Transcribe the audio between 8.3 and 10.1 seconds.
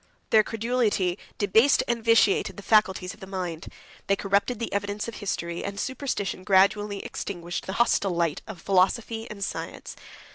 of philosophy and science.